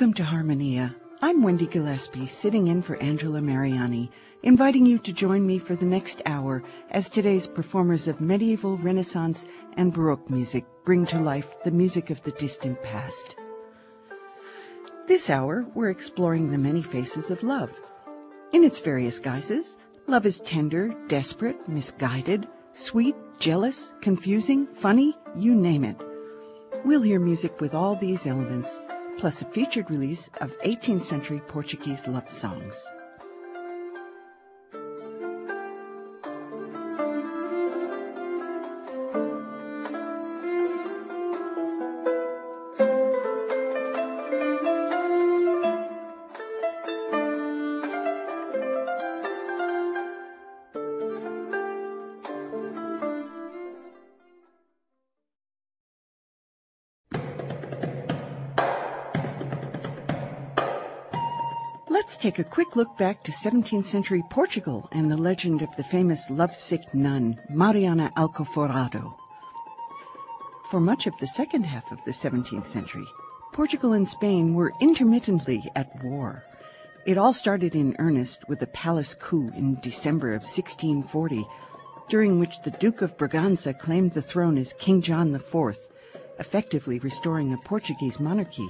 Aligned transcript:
Welcome 0.00 0.14
to 0.14 0.24
Harmonia. 0.24 0.96
I'm 1.20 1.42
Wendy 1.42 1.66
Gillespie, 1.66 2.26
sitting 2.26 2.68
in 2.68 2.80
for 2.80 2.96
Angela 3.02 3.42
Mariani, 3.42 4.10
inviting 4.42 4.86
you 4.86 4.98
to 4.98 5.12
join 5.12 5.46
me 5.46 5.58
for 5.58 5.76
the 5.76 5.84
next 5.84 6.22
hour 6.24 6.62
as 6.90 7.10
today's 7.10 7.46
performers 7.46 8.08
of 8.08 8.18
medieval, 8.18 8.78
Renaissance, 8.78 9.46
and 9.76 9.92
Baroque 9.92 10.30
music 10.30 10.64
bring 10.86 11.04
to 11.04 11.20
life 11.20 11.54
the 11.64 11.70
music 11.70 12.08
of 12.08 12.22
the 12.22 12.30
distant 12.30 12.82
past. 12.82 13.36
This 15.06 15.28
hour, 15.28 15.66
we're 15.74 15.90
exploring 15.90 16.50
the 16.50 16.56
many 16.56 16.80
faces 16.80 17.30
of 17.30 17.42
love. 17.42 17.78
In 18.54 18.64
its 18.64 18.80
various 18.80 19.18
guises, 19.18 19.76
love 20.06 20.24
is 20.24 20.40
tender, 20.40 20.94
desperate, 21.08 21.68
misguided, 21.68 22.48
sweet, 22.72 23.16
jealous, 23.38 23.92
confusing, 24.00 24.66
funny, 24.68 25.14
you 25.36 25.54
name 25.54 25.84
it. 25.84 26.00
We'll 26.86 27.02
hear 27.02 27.20
music 27.20 27.60
with 27.60 27.74
all 27.74 27.96
these 27.96 28.26
elements 28.26 28.80
plus 29.20 29.42
a 29.42 29.44
featured 29.44 29.90
release 29.90 30.30
of 30.40 30.58
18th 30.60 31.02
century 31.02 31.40
Portuguese 31.40 32.08
love 32.08 32.30
songs. 32.30 32.90
Take 62.30 62.46
a 62.46 62.48
quick 62.48 62.76
look 62.76 62.96
back 62.96 63.24
to 63.24 63.32
17th 63.32 63.82
century 63.82 64.22
Portugal 64.30 64.88
and 64.92 65.10
the 65.10 65.16
legend 65.16 65.62
of 65.62 65.74
the 65.74 65.82
famous 65.82 66.30
lovesick 66.30 66.94
nun, 66.94 67.36
Mariana 67.48 68.12
Alcoforado. 68.16 69.16
For 70.70 70.78
much 70.78 71.08
of 71.08 71.18
the 71.18 71.26
second 71.26 71.64
half 71.64 71.90
of 71.90 71.98
the 72.04 72.12
17th 72.12 72.66
century, 72.66 73.04
Portugal 73.52 73.94
and 73.94 74.08
Spain 74.08 74.54
were 74.54 74.72
intermittently 74.80 75.64
at 75.74 76.04
war. 76.04 76.44
It 77.04 77.18
all 77.18 77.32
started 77.32 77.74
in 77.74 77.96
earnest 77.98 78.48
with 78.48 78.62
a 78.62 78.68
palace 78.68 79.12
coup 79.12 79.50
in 79.56 79.80
December 79.80 80.28
of 80.28 80.42
1640, 80.42 81.44
during 82.08 82.38
which 82.38 82.62
the 82.62 82.70
Duke 82.70 83.02
of 83.02 83.16
Braganza 83.16 83.76
claimed 83.76 84.12
the 84.12 84.22
throne 84.22 84.56
as 84.56 84.72
King 84.74 85.02
John 85.02 85.34
IV, 85.34 85.76
effectively 86.38 87.00
restoring 87.00 87.52
a 87.52 87.58
Portuguese 87.58 88.20
monarchy 88.20 88.68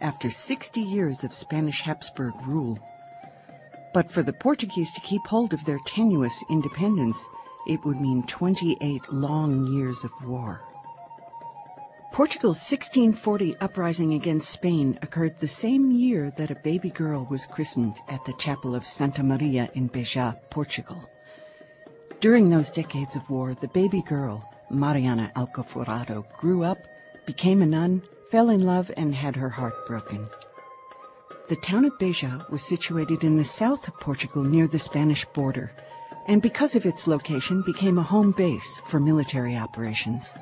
after 0.00 0.30
60 0.30 0.80
years 0.80 1.24
of 1.24 1.34
Spanish 1.34 1.80
Habsburg 1.80 2.34
rule. 2.46 2.78
But 3.92 4.12
for 4.12 4.22
the 4.22 4.32
Portuguese 4.32 4.92
to 4.92 5.00
keep 5.00 5.26
hold 5.26 5.52
of 5.52 5.64
their 5.64 5.80
tenuous 5.84 6.44
independence, 6.48 7.28
it 7.66 7.84
would 7.84 8.00
mean 8.00 8.22
28 8.24 9.12
long 9.12 9.66
years 9.66 10.04
of 10.04 10.12
war. 10.24 10.62
Portugal's 12.12 12.58
1640 12.58 13.56
uprising 13.60 14.14
against 14.14 14.50
Spain 14.50 14.98
occurred 15.00 15.38
the 15.38 15.48
same 15.48 15.92
year 15.92 16.32
that 16.36 16.50
a 16.50 16.56
baby 16.56 16.90
girl 16.90 17.26
was 17.30 17.46
christened 17.46 17.96
at 18.08 18.24
the 18.24 18.32
chapel 18.34 18.74
of 18.74 18.84
Santa 18.84 19.22
Maria 19.22 19.70
in 19.74 19.88
Beja, 19.88 20.36
Portugal. 20.50 21.08
During 22.20 22.48
those 22.48 22.70
decades 22.70 23.16
of 23.16 23.30
war, 23.30 23.54
the 23.54 23.68
baby 23.68 24.02
girl, 24.02 24.42
Mariana 24.70 25.32
Alcoforado, 25.36 26.24
grew 26.36 26.64
up, 26.64 26.78
became 27.26 27.62
a 27.62 27.66
nun, 27.66 28.02
fell 28.30 28.50
in 28.50 28.66
love 28.66 28.90
and 28.96 29.14
had 29.14 29.36
her 29.36 29.48
heart 29.48 29.86
broken. 29.86 30.28
The 31.50 31.56
town 31.56 31.84
of 31.84 31.98
Beja 31.98 32.48
was 32.48 32.62
situated 32.62 33.24
in 33.24 33.36
the 33.36 33.44
south 33.44 33.88
of 33.88 33.98
Portugal 33.98 34.44
near 34.44 34.68
the 34.68 34.78
Spanish 34.78 35.24
border, 35.24 35.72
and 36.28 36.40
because 36.40 36.76
of 36.76 36.86
its 36.86 37.08
location 37.08 37.62
became 37.62 37.98
a 37.98 38.04
home 38.04 38.30
base 38.30 38.80
for 38.84 39.00
military 39.00 39.56
operations. 39.56 40.32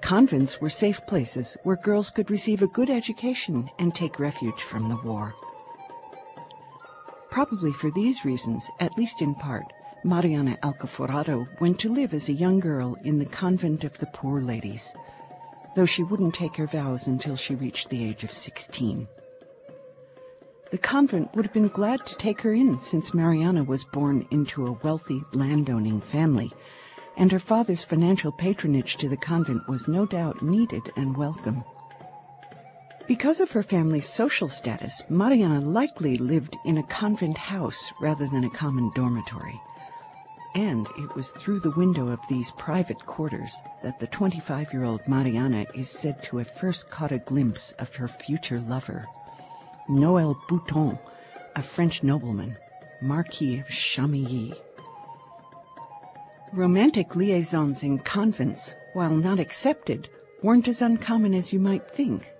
Convents 0.00 0.58
were 0.58 0.70
safe 0.70 1.06
places 1.06 1.58
where 1.64 1.76
girls 1.76 2.08
could 2.08 2.30
receive 2.30 2.62
a 2.62 2.66
good 2.66 2.88
education 2.88 3.68
and 3.78 3.94
take 3.94 4.18
refuge 4.18 4.62
from 4.62 4.88
the 4.88 4.96
war. 5.04 5.34
Probably 7.28 7.74
for 7.74 7.90
these 7.90 8.24
reasons, 8.24 8.70
at 8.80 8.96
least 8.96 9.20
in 9.20 9.34
part, 9.34 9.70
Mariana 10.02 10.56
Alcoforado 10.62 11.46
went 11.60 11.78
to 11.80 11.92
live 11.92 12.14
as 12.14 12.30
a 12.30 12.32
young 12.32 12.58
girl 12.58 12.96
in 13.04 13.18
the 13.18 13.26
convent 13.26 13.84
of 13.84 13.98
the 13.98 14.08
poor 14.14 14.40
ladies, 14.40 14.94
though 15.76 15.84
she 15.84 16.02
wouldn't 16.02 16.32
take 16.32 16.56
her 16.56 16.66
vows 16.66 17.06
until 17.06 17.36
she 17.36 17.54
reached 17.54 17.90
the 17.90 18.02
age 18.02 18.24
of 18.24 18.32
16. 18.32 19.08
The 20.74 20.78
convent 20.78 21.32
would 21.36 21.44
have 21.44 21.54
been 21.54 21.68
glad 21.68 22.04
to 22.04 22.16
take 22.16 22.40
her 22.40 22.52
in 22.52 22.80
since 22.80 23.14
Mariana 23.14 23.62
was 23.62 23.84
born 23.84 24.26
into 24.32 24.66
a 24.66 24.72
wealthy 24.82 25.22
landowning 25.32 26.00
family, 26.00 26.50
and 27.16 27.30
her 27.30 27.38
father's 27.38 27.84
financial 27.84 28.32
patronage 28.32 28.96
to 28.96 29.08
the 29.08 29.16
convent 29.16 29.68
was 29.68 29.86
no 29.86 30.04
doubt 30.04 30.42
needed 30.42 30.82
and 30.96 31.16
welcome. 31.16 31.62
Because 33.06 33.38
of 33.38 33.52
her 33.52 33.62
family's 33.62 34.08
social 34.08 34.48
status, 34.48 35.04
Mariana 35.08 35.60
likely 35.60 36.18
lived 36.18 36.56
in 36.64 36.78
a 36.78 36.82
convent 36.88 37.38
house 37.38 37.92
rather 38.00 38.26
than 38.26 38.42
a 38.42 38.50
common 38.50 38.90
dormitory 38.96 39.60
and 40.56 40.86
it 40.98 41.14
was 41.16 41.32
through 41.32 41.58
the 41.58 41.72
window 41.72 42.08
of 42.08 42.20
these 42.28 42.52
private 42.52 43.04
quarters 43.06 43.56
that 43.82 43.98
the 43.98 44.06
25 44.06 44.72
year 44.72 44.84
old 44.84 45.06
Mariana 45.08 45.66
is 45.74 45.90
said 45.90 46.22
to 46.22 46.38
have 46.38 46.50
first 46.50 46.90
caught 46.90 47.10
a 47.10 47.18
glimpse 47.18 47.72
of 47.72 47.94
her 47.96 48.06
future 48.06 48.60
lover, 48.60 49.06
Noël 49.88 50.34
Bouton, 50.48 50.98
a 51.56 51.62
French 51.62 52.02
nobleman, 52.02 52.56
Marquis 53.02 53.58
of 53.58 53.68
Chamilly. 53.68 54.54
Romantic 56.54 57.14
liaisons 57.14 57.82
in 57.82 57.98
convents, 57.98 58.74
while 58.94 59.14
not 59.14 59.38
accepted, 59.38 60.08
weren't 60.42 60.68
as 60.68 60.80
uncommon 60.80 61.34
as 61.34 61.52
you 61.52 61.60
might 61.60 61.86
think, 61.90 62.32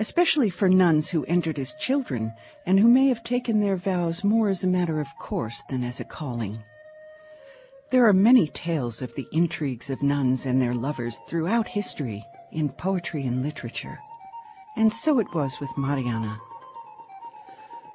especially 0.00 0.50
for 0.50 0.68
nuns 0.68 1.08
who 1.10 1.24
entered 1.26 1.60
as 1.60 1.74
children 1.74 2.32
and 2.66 2.80
who 2.80 2.88
may 2.88 3.06
have 3.06 3.22
taken 3.22 3.60
their 3.60 3.76
vows 3.76 4.24
more 4.24 4.48
as 4.48 4.64
a 4.64 4.68
matter 4.68 5.00
of 5.00 5.16
course 5.20 5.62
than 5.70 5.84
as 5.84 6.00
a 6.00 6.04
calling. 6.04 6.64
There 7.90 8.08
are 8.08 8.12
many 8.12 8.48
tales 8.48 9.02
of 9.02 9.14
the 9.14 9.28
intrigues 9.30 9.88
of 9.88 10.02
nuns 10.02 10.46
and 10.46 10.60
their 10.60 10.74
lovers 10.74 11.20
throughout 11.28 11.68
history, 11.68 12.24
in 12.50 12.70
poetry 12.70 13.24
and 13.24 13.42
literature. 13.42 14.00
And 14.76 14.92
so 14.92 15.20
it 15.20 15.32
was 15.32 15.60
with 15.60 15.70
Mariana. 15.78 16.40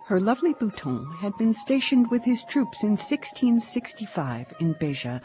Her 0.05 0.19
lovely 0.19 0.53
Bouton 0.53 1.09
had 1.19 1.37
been 1.37 1.53
stationed 1.53 2.11
with 2.11 2.25
his 2.25 2.43
troops 2.43 2.83
in 2.83 2.91
1665 2.91 4.53
in 4.59 4.75
Beja, 4.75 5.21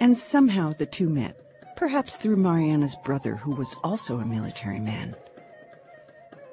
and 0.00 0.18
somehow 0.18 0.72
the 0.72 0.84
two 0.84 1.08
met, 1.08 1.40
perhaps 1.76 2.16
through 2.16 2.36
Mariana's 2.36 2.96
brother, 3.04 3.36
who 3.36 3.54
was 3.54 3.76
also 3.84 4.18
a 4.18 4.24
military 4.24 4.80
man. 4.80 5.14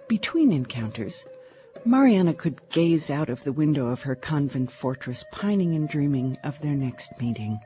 Between 0.08 0.52
encounters, 0.52 1.26
Mariana 1.84 2.36
could 2.36 2.70
gaze 2.70 3.10
out 3.10 3.30
of 3.30 3.44
the 3.44 3.52
window 3.52 3.88
of 3.88 4.04
her 4.04 4.16
convent 4.16 4.72
fortress, 4.72 5.26
pining 5.32 5.76
and 5.76 5.90
dreaming 5.90 6.38
of 6.44 6.62
their 6.62 6.76
next 6.76 7.20
meeting. 7.20 7.60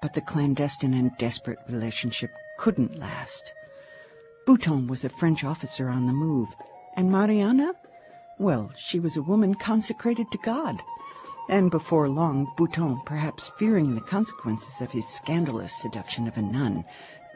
But 0.00 0.14
the 0.14 0.22
clandestine 0.22 0.94
and 0.94 1.16
desperate 1.18 1.58
relationship 1.68 2.30
couldn't 2.58 2.98
last. 2.98 3.52
Bouton 4.46 4.86
was 4.86 5.04
a 5.04 5.10
French 5.10 5.44
officer 5.44 5.90
on 5.90 6.06
the 6.06 6.12
move, 6.14 6.48
and 6.96 7.12
Mariana? 7.12 7.74
Well, 8.38 8.72
she 8.76 8.98
was 8.98 9.16
a 9.16 9.22
woman 9.22 9.54
consecrated 9.54 10.30
to 10.32 10.38
God. 10.38 10.82
And 11.48 11.70
before 11.70 12.08
long, 12.08 12.52
Bouton, 12.56 13.00
perhaps 13.04 13.48
fearing 13.58 13.94
the 13.94 14.00
consequences 14.00 14.80
of 14.80 14.90
his 14.90 15.06
scandalous 15.06 15.72
seduction 15.74 16.26
of 16.26 16.36
a 16.36 16.42
nun, 16.42 16.84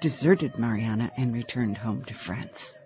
deserted 0.00 0.58
Mariana 0.58 1.10
and 1.16 1.32
returned 1.32 1.78
home 1.78 2.04
to 2.04 2.14
France. 2.14 2.78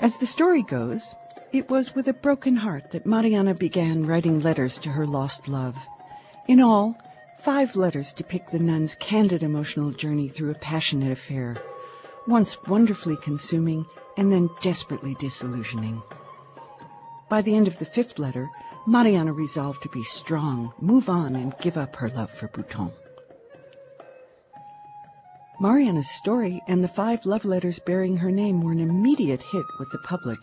As 0.00 0.16
the 0.16 0.26
story 0.26 0.62
goes, 0.62 1.14
it 1.52 1.70
was 1.70 1.94
with 1.94 2.08
a 2.08 2.12
broken 2.12 2.56
heart 2.56 2.90
that 2.90 3.06
Mariana 3.06 3.54
began 3.54 4.06
writing 4.06 4.40
letters 4.40 4.78
to 4.78 4.90
her 4.90 5.06
lost 5.06 5.48
love. 5.48 5.76
In 6.46 6.60
all, 6.60 6.98
five 7.38 7.76
letters 7.76 8.12
depict 8.12 8.52
the 8.52 8.58
nun's 8.58 8.94
candid 8.96 9.42
emotional 9.42 9.90
journey 9.90 10.28
through 10.28 10.50
a 10.50 10.54
passionate 10.54 11.12
affair, 11.12 11.56
once 12.26 12.62
wonderfully 12.66 13.16
consuming 13.16 13.86
and 14.18 14.32
then 14.32 14.50
desperately 14.60 15.14
disillusioning. 15.14 16.02
By 17.30 17.40
the 17.40 17.54
end 17.54 17.68
of 17.68 17.78
the 17.78 17.86
fifth 17.86 18.18
letter, 18.18 18.50
Mariana 18.84 19.32
resolved 19.32 19.82
to 19.84 19.88
be 19.90 20.02
strong, 20.02 20.74
move 20.80 21.08
on, 21.08 21.36
and 21.36 21.54
give 21.60 21.76
up 21.76 21.94
her 21.96 22.08
love 22.08 22.30
for 22.30 22.48
Bouton. 22.48 22.90
Mariana's 25.60 26.10
story 26.10 26.60
and 26.66 26.82
the 26.82 26.88
five 26.88 27.24
love 27.24 27.44
letters 27.44 27.78
bearing 27.78 28.16
her 28.16 28.30
name 28.30 28.60
were 28.60 28.72
an 28.72 28.80
immediate 28.80 29.42
hit 29.42 29.64
with 29.78 29.90
the 29.92 29.98
public 29.98 30.38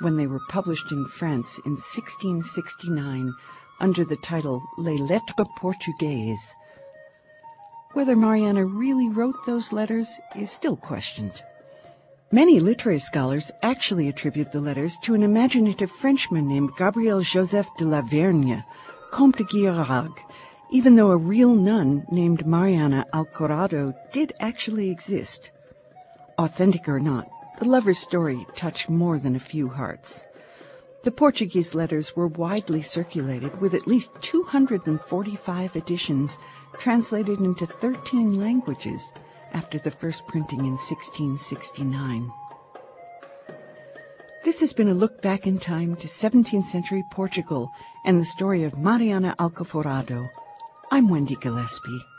when 0.00 0.16
they 0.16 0.26
were 0.26 0.40
published 0.50 0.92
in 0.92 1.06
France 1.06 1.58
in 1.64 1.72
1669 1.72 3.32
under 3.80 4.04
the 4.04 4.16
title 4.16 4.62
Les 4.76 4.98
Lettres 4.98 5.46
Portugaises. 5.56 6.54
Whether 7.92 8.16
Mariana 8.16 8.66
really 8.66 9.08
wrote 9.08 9.46
those 9.46 9.72
letters 9.72 10.20
is 10.36 10.50
still 10.50 10.76
questioned. 10.76 11.42
Many 12.34 12.58
literary 12.58 12.98
scholars 12.98 13.52
actually 13.62 14.08
attribute 14.08 14.50
the 14.50 14.60
letters 14.60 14.98
to 15.02 15.14
an 15.14 15.22
imaginative 15.22 15.88
Frenchman 15.88 16.48
named 16.48 16.72
Gabriel 16.76 17.20
Joseph 17.20 17.68
de 17.78 17.84
la 17.84 18.00
Vergne, 18.02 18.64
Comte 19.12 19.36
de 19.36 19.44
Guilleragues, 19.44 20.20
even 20.68 20.96
though 20.96 21.12
a 21.12 21.16
real 21.16 21.54
nun 21.54 22.04
named 22.10 22.44
Mariana 22.44 23.06
Alcoforado 23.14 23.94
did 24.12 24.32
actually 24.40 24.90
exist. 24.90 25.52
Authentic 26.36 26.88
or 26.88 26.98
not, 26.98 27.30
the 27.60 27.66
lover's 27.66 28.00
story 28.00 28.44
touched 28.56 28.90
more 28.90 29.20
than 29.20 29.36
a 29.36 29.50
few 29.52 29.68
hearts. 29.68 30.24
The 31.04 31.12
Portuguese 31.12 31.72
letters 31.72 32.16
were 32.16 32.26
widely 32.26 32.82
circulated 32.82 33.60
with 33.60 33.74
at 33.74 33.86
least 33.86 34.10
245 34.22 35.76
editions 35.76 36.38
translated 36.80 37.38
into 37.38 37.64
13 37.64 38.40
languages 38.40 39.12
after 39.54 39.78
the 39.78 39.90
first 39.90 40.26
printing 40.26 40.60
in 40.60 40.76
1669. 40.76 42.30
This 44.44 44.60
has 44.60 44.74
been 44.74 44.88
a 44.88 44.94
look 44.94 45.22
back 45.22 45.46
in 45.46 45.58
time 45.58 45.96
to 45.96 46.06
17th 46.06 46.66
century 46.66 47.02
Portugal 47.10 47.70
and 48.04 48.20
the 48.20 48.26
story 48.26 48.64
of 48.64 48.76
Mariana 48.76 49.34
Alcoforado. 49.38 50.28
I'm 50.90 51.08
Wendy 51.08 51.36
Gillespie. 51.36 52.13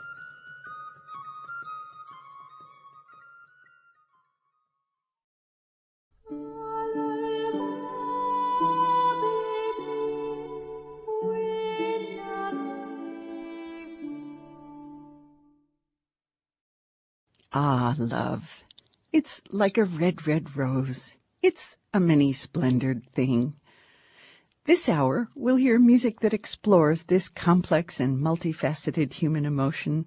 Ah, 17.58 17.94
love. 17.96 18.62
It's 19.14 19.40
like 19.48 19.78
a 19.78 19.84
red, 19.84 20.26
red 20.26 20.58
rose. 20.58 21.16
It's 21.40 21.78
a 21.94 21.98
many 21.98 22.34
splendored 22.34 23.10
thing. 23.14 23.54
This 24.66 24.90
hour, 24.90 25.30
we'll 25.34 25.56
hear 25.56 25.78
music 25.78 26.20
that 26.20 26.34
explores 26.34 27.04
this 27.04 27.30
complex 27.30 27.98
and 27.98 28.22
multifaceted 28.22 29.14
human 29.14 29.46
emotion. 29.46 30.04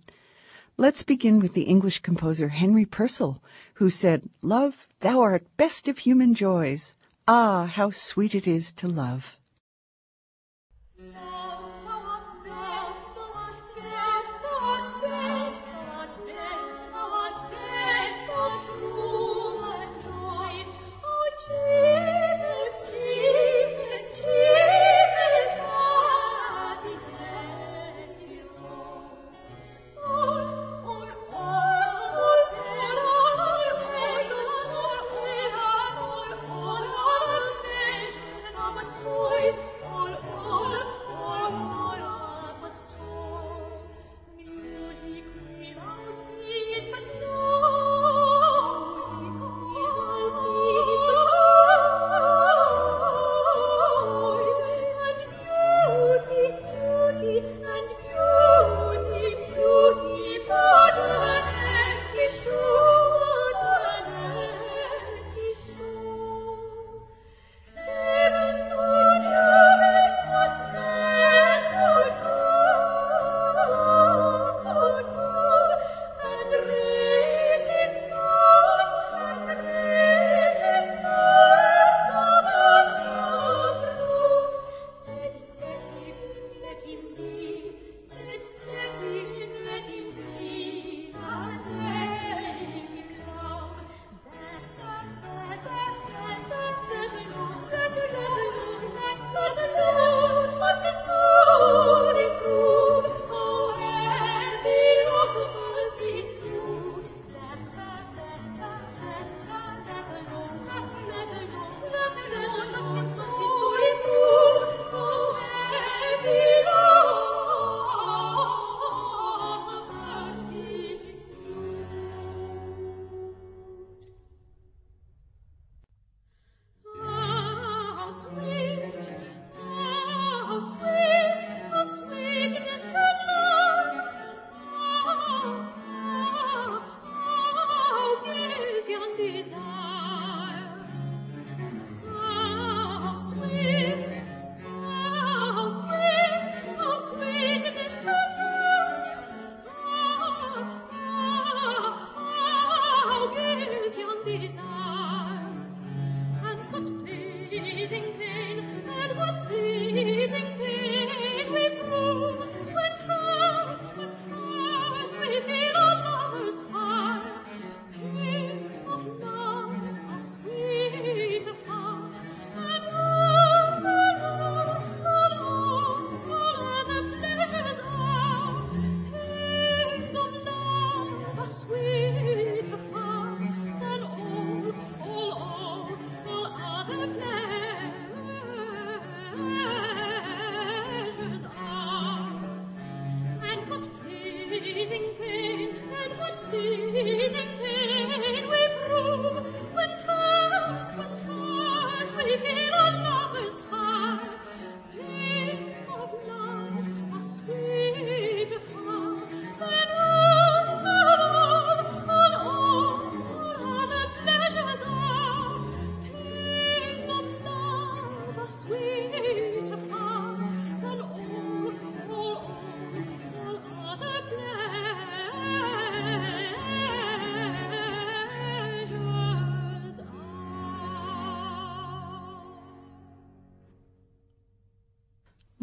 Let's 0.78 1.02
begin 1.02 1.40
with 1.40 1.56
the 1.56 1.64
English 1.64 2.04
composer 2.04 2.50
Henry 2.50 2.86
Purcell, 2.86 3.42
who 3.74 3.90
said, 3.90 4.30
Love, 4.44 4.88
thou 5.00 5.20
art 5.20 5.48
best 5.58 5.88
of 5.88 5.98
human 5.98 6.36
joys. 6.36 6.94
Ah, 7.28 7.66
how 7.66 7.90
sweet 7.90 8.36
it 8.36 8.48
is 8.48 8.72
to 8.74 8.88
love. 8.88 9.39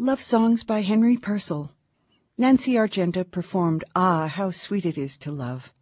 Love 0.07 0.21
Songs 0.21 0.63
by 0.63 0.83
Henry 0.83 1.17
Purcell. 1.17 1.73
Nancy 2.37 2.77
Argenta 2.77 3.25
performed 3.25 3.83
Ah, 3.93 4.27
How 4.27 4.51
Sweet 4.51 4.85
It 4.85 4.97
Is 4.97 5.17
to 5.17 5.33
Love. 5.33 5.73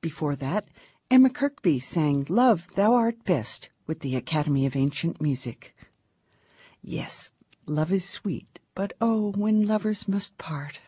Before 0.00 0.34
that, 0.34 0.66
Emma 1.12 1.30
Kirkby 1.30 1.78
sang 1.78 2.26
Love, 2.28 2.66
Thou 2.74 2.92
Art 2.94 3.22
Best 3.22 3.68
with 3.86 4.00
the 4.00 4.16
Academy 4.16 4.66
of 4.66 4.74
Ancient 4.74 5.20
Music. 5.20 5.76
Yes, 6.82 7.30
love 7.66 7.92
is 7.92 8.04
sweet, 8.04 8.58
but 8.74 8.94
oh, 9.00 9.30
when 9.36 9.64
lovers 9.64 10.08
must 10.08 10.36
part. 10.38 10.80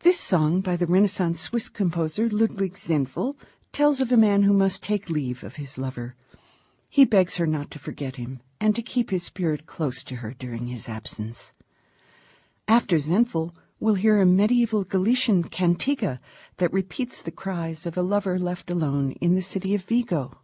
This 0.00 0.20
song 0.20 0.60
by 0.60 0.76
the 0.76 0.86
Renaissance 0.86 1.40
Swiss 1.40 1.70
composer 1.70 2.28
Ludwig 2.28 2.74
Senfl 2.74 3.36
tells 3.72 4.02
of 4.02 4.12
a 4.12 4.18
man 4.18 4.42
who 4.42 4.52
must 4.52 4.82
take 4.82 5.08
leave 5.08 5.42
of 5.42 5.56
his 5.56 5.78
lover. 5.78 6.14
He 6.90 7.06
begs 7.06 7.36
her 7.36 7.46
not 7.46 7.70
to 7.70 7.78
forget 7.78 8.16
him 8.16 8.42
and 8.60 8.76
to 8.76 8.82
keep 8.82 9.10
his 9.10 9.22
spirit 9.22 9.66
close 9.66 10.04
to 10.04 10.16
her 10.16 10.34
during 10.38 10.66
his 10.66 10.88
absence. 10.88 11.54
After 12.68 12.96
Senfl, 12.96 13.54
we'll 13.80 13.94
hear 13.94 14.20
a 14.20 14.26
medieval 14.26 14.84
Galician 14.84 15.44
cantiga 15.44 16.20
that 16.58 16.72
repeats 16.72 17.22
the 17.22 17.30
cries 17.30 17.86
of 17.86 17.96
a 17.96 18.02
lover 18.02 18.38
left 18.38 18.70
alone 18.70 19.12
in 19.20 19.34
the 19.34 19.42
city 19.42 19.74
of 19.74 19.82
Vigo. 19.82 20.40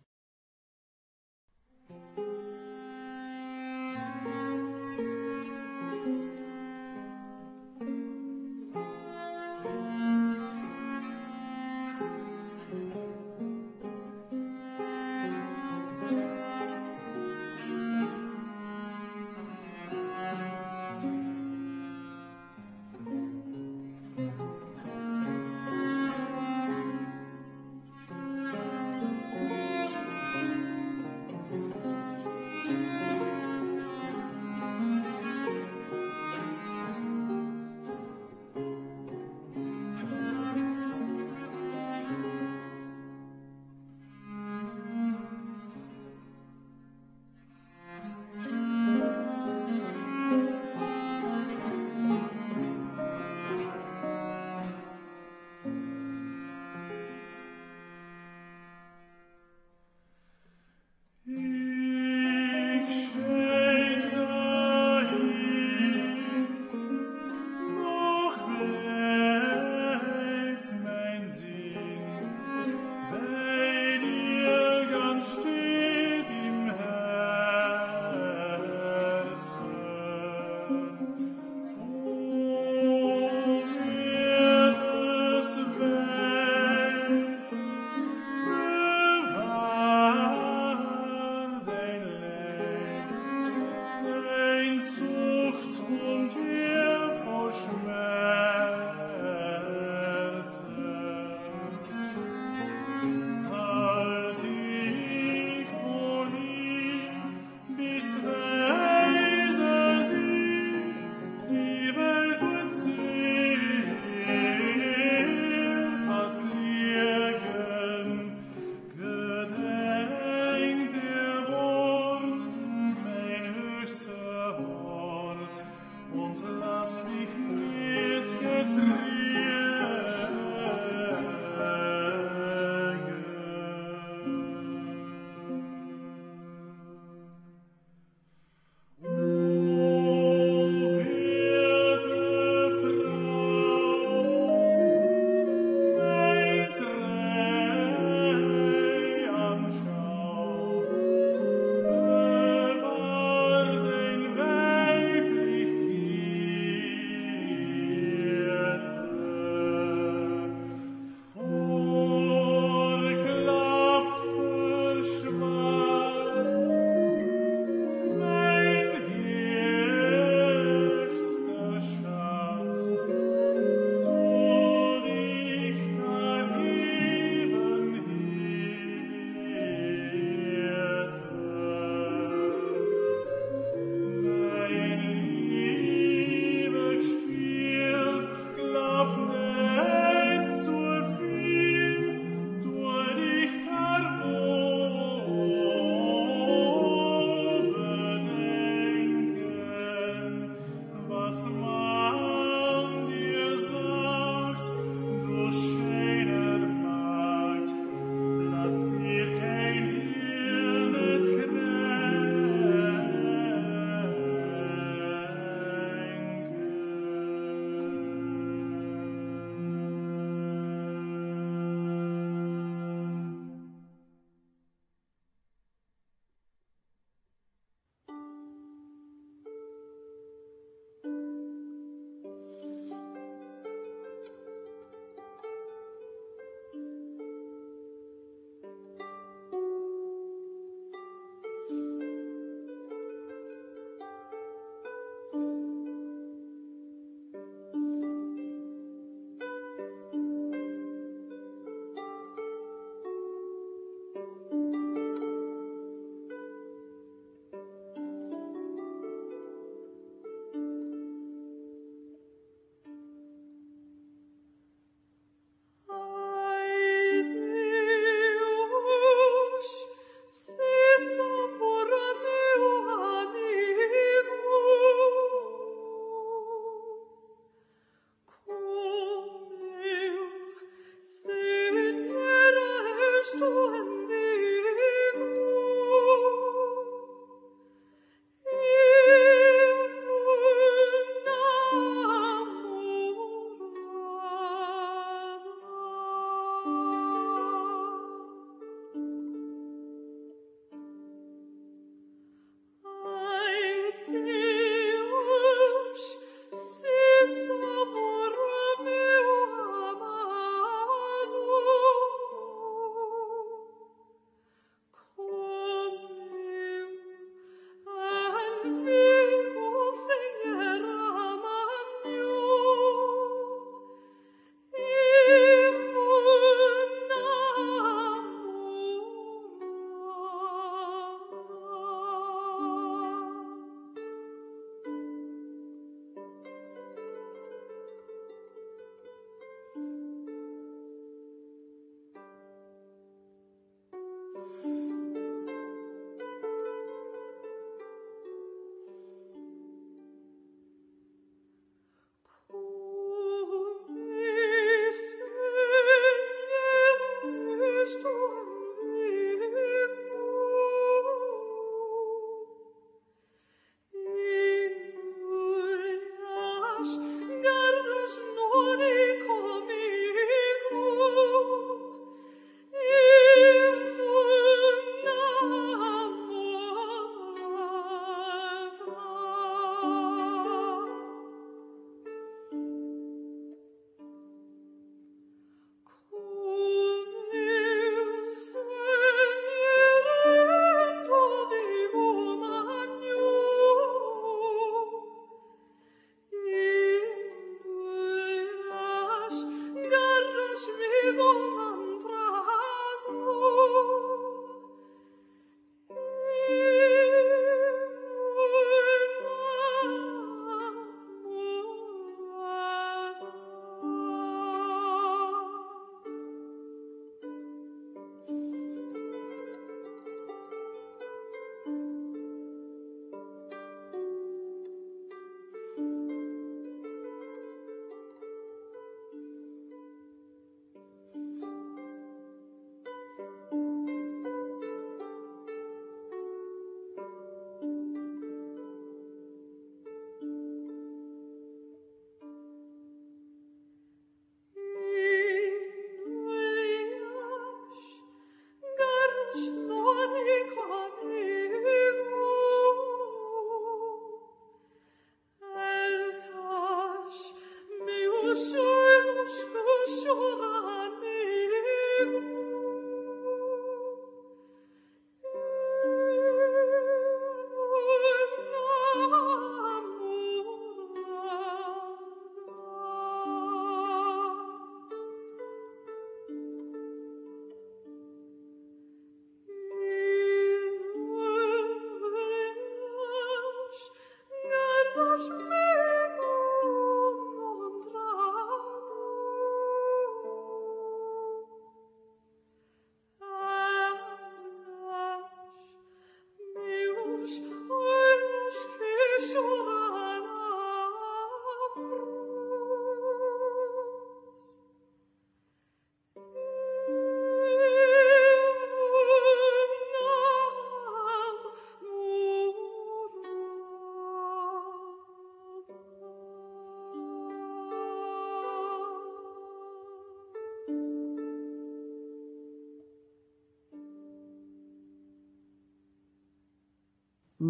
sure, 458.36 459.26
sure, 459.32 460.02
sure. 460.02 460.66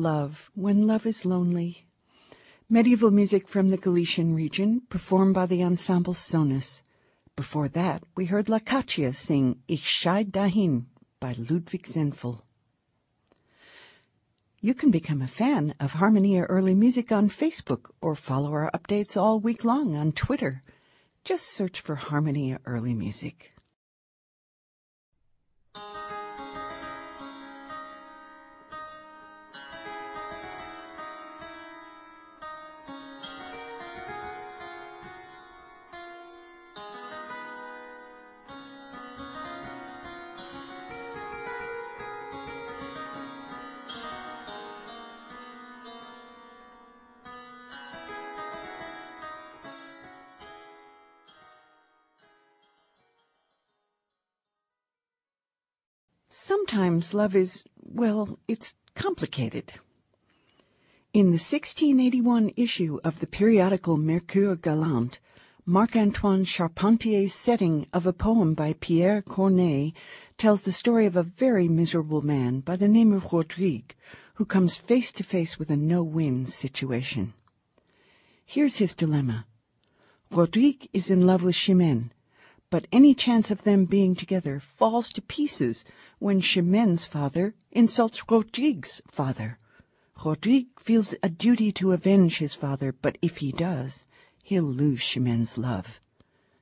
Love, 0.03 0.51
When 0.55 0.87
Love 0.87 1.07
is 1.07 1.25
Lonely. 1.25 1.87
Medieval 2.69 3.11
music 3.11 3.49
from 3.49 3.71
the 3.71 3.79
Galician 3.79 4.35
region, 4.35 4.83
performed 4.91 5.33
by 5.35 5.47
the 5.47 5.63
ensemble 5.63 6.13
Sonus. 6.13 6.83
Before 7.35 7.67
that, 7.69 8.03
we 8.15 8.27
heard 8.27 8.47
Lacaccia 8.47 9.15
sing 9.15 9.63
Ich 9.67 9.85
scheid 9.85 10.33
dahin 10.33 10.85
by 11.19 11.35
Ludwig 11.39 11.85
Senfl. 11.85 12.43
You 14.61 14.75
can 14.75 14.91
become 14.91 15.23
a 15.23 15.29
fan 15.29 15.75
of 15.81 15.95
Harmonia 15.95 16.43
Early 16.43 16.75
Music 16.75 17.11
on 17.11 17.31
Facebook 17.31 17.91
or 18.03 18.15
follow 18.15 18.53
our 18.53 18.71
updates 18.73 19.17
all 19.17 19.41
week 19.41 19.65
long 19.65 19.97
on 19.97 20.13
Twitter. 20.13 20.63
Just 21.25 21.47
search 21.47 21.81
for 21.81 21.95
Harmonia 21.95 22.61
Early 22.67 22.93
Music. 22.93 23.56
Sometimes 56.47 57.13
love 57.13 57.35
is, 57.35 57.65
well, 57.83 58.39
it's 58.47 58.77
complicated. 58.95 59.73
In 61.13 61.33
the 61.33 61.43
1681 61.43 62.53
issue 62.55 63.01
of 63.03 63.19
the 63.19 63.27
periodical 63.27 63.97
Mercure 63.97 64.55
Galant, 64.55 65.19
Marc-Antoine 65.65 66.45
Charpentier's 66.45 67.35
setting 67.35 67.89
of 67.93 68.07
a 68.07 68.13
poem 68.13 68.55
by 68.55 68.75
Pierre 68.75 69.23
Corneille 69.23 69.93
tells 70.39 70.63
the 70.63 70.71
story 70.71 71.05
of 71.05 71.17
a 71.17 71.25
very 71.25 71.67
miserable 71.67 72.23
man 72.23 72.61
by 72.61 72.77
the 72.77 72.87
name 72.87 73.13
of 73.13 73.33
Rodrigue, 73.33 73.97
who 74.35 74.45
comes 74.45 74.77
face 74.77 75.11
to 75.11 75.25
face 75.25 75.59
with 75.59 75.69
a 75.69 75.77
no-win 75.77 76.47
situation. 76.47 77.35
Here's 78.45 78.77
his 78.77 78.95
dilemma. 78.95 79.47
Rodrigue 80.31 80.89
is 80.93 81.11
in 81.11 81.27
love 81.27 81.43
with 81.43 81.57
Chimène, 81.57 82.11
but 82.71 82.87
any 82.93 83.15
chance 83.15 83.51
of 83.51 83.65
them 83.65 83.85
being 83.85 84.15
together 84.15 84.61
falls 84.61 85.13
to 85.13 85.23
pieces 85.23 85.85
when 86.19 86.41
Chimène's 86.41 87.05
father 87.05 87.55
insults 87.71 88.31
Rodrigue's 88.31 89.01
father. 89.07 89.59
Rodrigue 90.25 90.69
feels 90.79 91.15
a 91.23 91.29
duty 91.29 91.71
to 91.73 91.93
avenge 91.93 92.39
his 92.39 92.55
father, 92.55 92.93
but 92.93 93.19
if 93.21 93.39
he 93.39 93.53
does, 93.53 94.07
he'll 94.43 94.63
lose 94.63 95.03
Chimène's 95.03 95.59
love. 95.59 96.01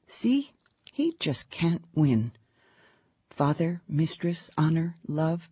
See, 0.06 0.52
he 0.92 1.14
just 1.18 1.50
can't 1.50 1.84
win. 1.94 2.32
Father, 3.30 3.82
mistress, 3.88 4.50
honor, 4.58 4.96
love, 5.06 5.48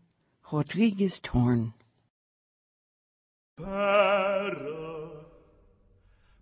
Rodrigue 0.53 1.01
is 1.01 1.19
torn. 1.19 1.75
Père, 3.59 5.11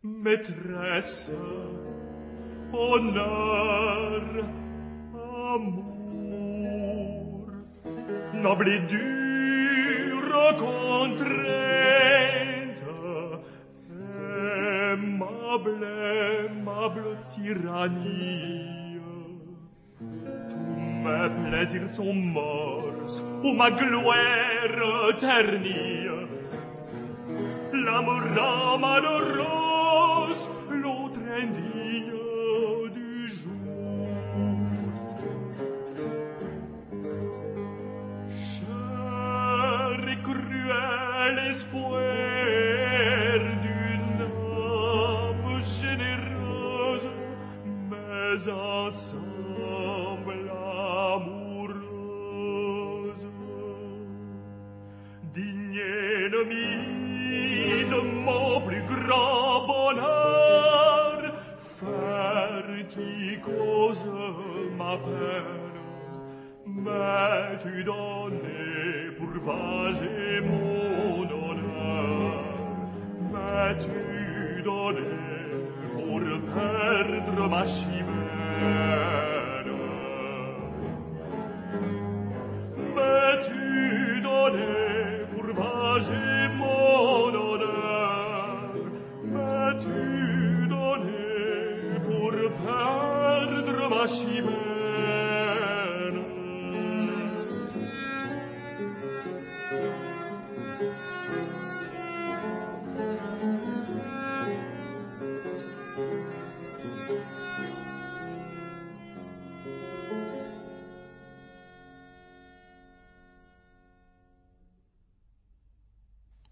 maîtresse, 0.05 1.31
honneur, 2.73 4.23
amour, 5.55 5.91
noble 8.35 8.69
et 8.69 8.81
dure 8.81 10.55
contrainte, 10.59 11.51
aimable, 14.93 15.85
aimable 15.85 17.19
tyrannie. 17.31 18.99
Tous 20.51 20.81
mes 21.05 21.31
plaisirs 21.49 21.89
sont 21.89 22.15
morts, 22.15 23.23
ou 23.45 23.53
ma 23.55 23.71
gloire 23.71 25.17
ternie. 25.19 26.07
L'amour 27.73 28.23
amant 28.37 29.01
l'autre 30.71 31.21
indigne, 31.43 32.20
l'espoir 41.35 42.01
d'une 43.63 44.23
âme 44.23 45.63
généreuse, 45.81 47.09
mais 47.89 48.53
ensemble. 48.53 49.40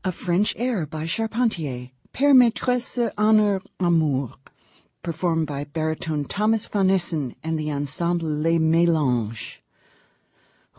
A 0.08 0.12
French 0.12 0.54
air 0.56 0.86
by 0.86 1.04
Charpentier, 1.04 1.90
Père 2.14 2.34
Maîtresse 2.34 3.12
Honneur 3.18 3.60
Amour, 3.78 4.36
performed 5.02 5.46
by 5.46 5.64
baritone 5.64 6.24
Thomas 6.24 6.66
van 6.66 6.90
Essen 6.90 7.34
and 7.44 7.58
the 7.58 7.70
ensemble 7.70 8.26
Les 8.26 8.58
Mélanges. 8.58 9.58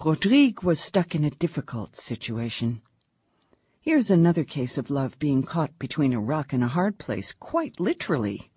Rodrigue 0.03 0.63
was 0.63 0.79
stuck 0.79 1.13
in 1.13 1.23
a 1.23 1.29
difficult 1.29 1.95
situation. 1.95 2.81
Here's 3.79 4.09
another 4.09 4.43
case 4.43 4.79
of 4.79 4.89
love 4.89 5.19
being 5.19 5.43
caught 5.43 5.77
between 5.77 6.11
a 6.11 6.19
rock 6.19 6.51
and 6.51 6.63
a 6.63 6.69
hard 6.69 6.97
place, 6.97 7.31
quite 7.31 7.79
literally. 7.79 8.47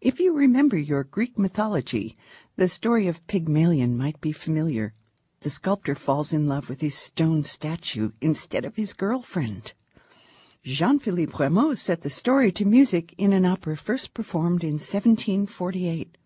If 0.00 0.20
you 0.20 0.32
remember 0.32 0.78
your 0.78 1.02
Greek 1.02 1.36
mythology, 1.36 2.16
the 2.54 2.68
story 2.68 3.08
of 3.08 3.26
Pygmalion 3.26 3.96
might 3.96 4.20
be 4.20 4.30
familiar 4.30 4.94
the 5.46 5.50
sculptor 5.50 5.94
falls 5.94 6.32
in 6.32 6.48
love 6.48 6.68
with 6.68 6.80
his 6.80 6.96
stone 6.96 7.44
statue 7.44 8.10
instead 8.20 8.64
of 8.64 8.74
his 8.74 8.92
girlfriend. 8.92 9.74
Jean-Philippe 10.64 11.34
Rameau 11.38 11.72
set 11.72 12.02
the 12.02 12.10
story 12.10 12.50
to 12.50 12.64
music 12.64 13.14
in 13.16 13.32
an 13.32 13.46
opera 13.46 13.76
first 13.76 14.12
performed 14.12 14.64
in 14.64 14.72
1748. 14.72 16.18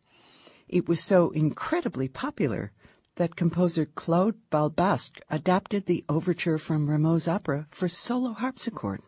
It 0.68 0.88
was 0.88 1.04
so 1.04 1.33
incredibly 1.33 2.09
popular 2.09 2.72
that 3.16 3.37
composer 3.37 3.85
Claude 3.85 4.37
Balbastre 4.50 5.20
adapted 5.28 5.85
the 5.85 6.02
overture 6.09 6.56
from 6.56 6.88
Rameau's 6.88 7.28
opera 7.28 7.66
for 7.70 7.88
solo 7.88 8.33
harpsichord. 8.33 9.02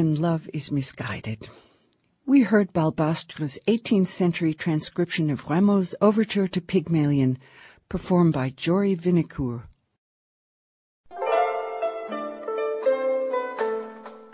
When 0.00 0.14
Love 0.14 0.48
is 0.54 0.72
Misguided. 0.72 1.46
We 2.24 2.40
heard 2.40 2.72
Balbastre's 2.72 3.58
18th 3.68 4.06
century 4.06 4.54
transcription 4.54 5.28
of 5.28 5.50
Rameau's 5.50 5.94
Overture 6.00 6.48
to 6.48 6.60
Pygmalion, 6.62 7.36
performed 7.90 8.32
by 8.32 8.48
Jory 8.48 8.96
Vinikour. 8.96 9.64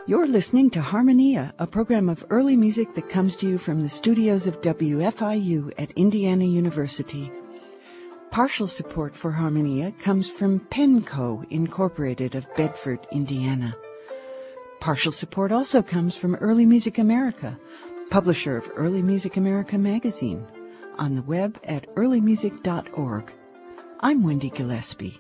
You're 0.06 0.28
listening 0.28 0.70
to 0.70 0.80
Harmonia, 0.80 1.52
a 1.58 1.66
program 1.66 2.08
of 2.08 2.24
early 2.30 2.54
music 2.54 2.94
that 2.94 3.08
comes 3.08 3.34
to 3.38 3.48
you 3.48 3.58
from 3.58 3.82
the 3.82 3.88
studios 3.88 4.46
of 4.46 4.60
WFIU 4.60 5.72
at 5.78 5.90
Indiana 5.96 6.44
University. 6.44 7.32
Partial 8.30 8.68
support 8.68 9.16
for 9.16 9.32
Harmonia 9.32 9.90
comes 9.98 10.30
from 10.30 10.60
Penco 10.60 11.44
Incorporated 11.50 12.36
of 12.36 12.46
Bedford, 12.54 13.04
Indiana. 13.10 13.74
Partial 14.86 15.10
support 15.10 15.50
also 15.50 15.82
comes 15.82 16.14
from 16.14 16.36
Early 16.36 16.64
Music 16.64 16.96
America, 16.98 17.58
publisher 18.08 18.56
of 18.56 18.70
Early 18.76 19.02
Music 19.02 19.36
America 19.36 19.76
magazine, 19.76 20.46
on 20.96 21.16
the 21.16 21.22
web 21.22 21.58
at 21.64 21.92
earlymusic.org. 21.96 23.32
I'm 23.98 24.22
Wendy 24.22 24.48
Gillespie. 24.48 25.18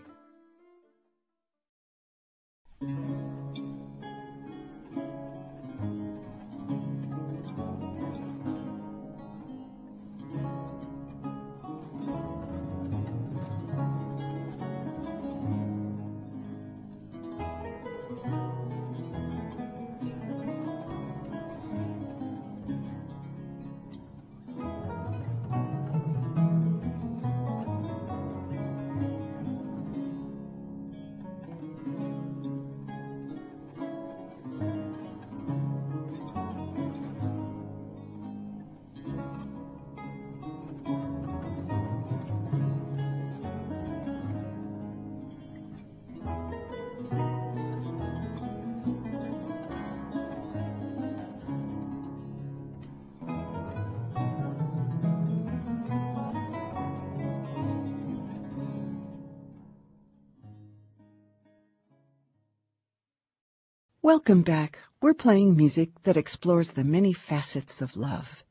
Welcome 64.06 64.42
back. 64.42 64.78
We're 65.00 65.14
playing 65.14 65.56
music 65.56 65.90
that 66.04 66.16
explores 66.16 66.70
the 66.70 66.84
many 66.84 67.12
facets 67.12 67.82
of 67.82 67.96
love. 67.96 68.44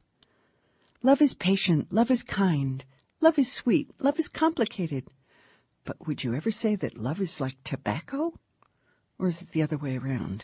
Love 1.02 1.22
is 1.22 1.34
patient, 1.34 1.94
love 1.94 2.12
is 2.12 2.24
kind, 2.24 2.84
love 3.22 3.39
is 3.39 3.54
sweet, 3.54 3.89
love 3.98 4.20
is 4.20 4.28
complicated. 4.28 5.08
But 5.86 6.06
would 6.06 6.26
you 6.26 6.36
ever 6.36 6.52
say 6.52 6.76
that 6.76 6.98
love 6.98 7.22
is 7.22 7.39
like 7.39 7.56
tobacco? 7.63 8.34
Or 9.18 9.30
is 9.30 9.41
it 9.41 9.52
the 9.52 9.62
other 9.62 9.78
way 9.78 9.96
around? 9.96 10.44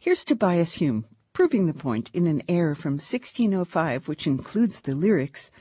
Here's 0.00 0.24
Tobias 0.24 0.74
Hume 0.74 1.06
proving 1.32 1.66
the 1.66 1.72
point 1.72 2.10
in 2.12 2.26
an 2.26 2.42
air 2.48 2.74
from 2.74 2.94
1605 2.94 4.08
which 4.08 4.26
includes 4.26 4.80
the 4.80 4.96
lyrics 4.96 5.52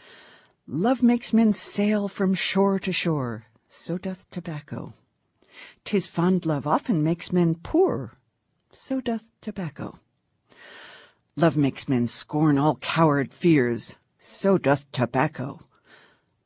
Love 0.65 1.04
makes 1.04 1.34
men 1.34 1.54
sail 1.54 2.08
from 2.08 2.34
shore 2.34 2.80
to 2.80 2.91
shore, 2.91 3.45
so 3.67 3.99
doth 3.99 4.28
tobacco. 4.32 4.91
'Tis 5.84 6.08
fond 6.08 6.47
love 6.47 6.65
often 6.65 7.04
makes 7.04 7.32
men 7.32 7.54
poor, 7.54 8.15
so 8.75 9.01
doth 9.01 9.31
tobacco. 9.41 9.95
Love 11.35 11.57
makes 11.57 11.89
men 11.89 12.07
scorn 12.07 12.57
all 12.57 12.75
coward 12.75 13.33
fears, 13.33 13.97
so 14.19 14.57
doth 14.57 14.91
tobacco. 14.91 15.59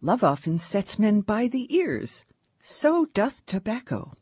Love 0.01 0.23
often 0.23 0.57
sets 0.57 0.97
men 0.97 1.21
by 1.21 1.47
the 1.47 1.73
ears, 1.75 2.25
so 2.61 3.05
doth 3.13 3.45
tobacco. 3.45 4.13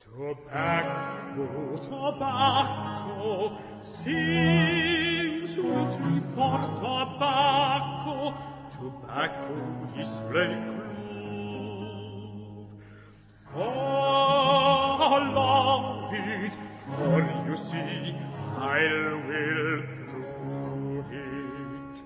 Tobacco, 0.00 1.76
tobacco, 1.76 3.58
sings 3.80 5.58
ut 5.58 5.92
for 6.34 6.58
tobacco, 6.76 8.34
tobacco 8.72 9.54
is 9.98 10.20
like 10.32 10.78
Oh, 13.54 14.77
love 14.98 16.12
it, 16.12 16.52
for 16.80 17.20
you 17.46 17.56
see, 17.56 18.16
I 18.56 18.80
will 19.28 19.82
prove 20.38 21.12
it. 21.12 22.02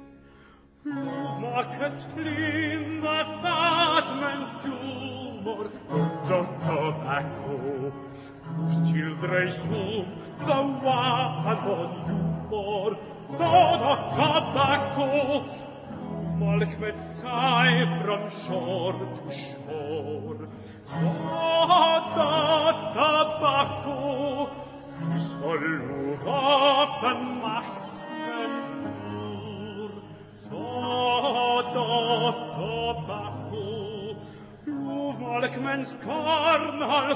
Love 0.84 1.40
market 1.40 2.06
clean 2.14 3.00
the 3.00 3.24
fat 3.42 4.06
man's 4.20 4.50
tumor, 4.62 5.70
the 6.28 6.40
tobacco. 6.64 7.92
Whose 8.56 8.90
children 8.90 9.50
soup 9.50 10.06
the 10.40 10.58
one 10.82 11.58
on 11.72 11.90
you 12.06 12.20
more, 12.50 12.98
so 13.28 13.48
the 13.82 13.94
tobacco. 14.16 15.71
Volk 16.42 16.74
sei 16.98 17.86
from 18.02 18.22
shore 18.42 18.98
to 19.14 19.26
shore. 19.30 20.44
Vada 21.68 22.32
tabacco, 22.94 24.00
die 24.98 25.20
Soluraten 25.28 27.20
mach's 27.42 27.86
ventur. 28.26 29.90
Vada 30.50 31.90
tabacco, 32.56 33.66
luv 34.66 35.14
malkmens 35.24 35.90
karn 36.04 36.78
al 36.98 37.10